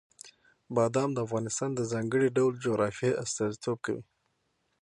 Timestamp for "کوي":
3.85-4.03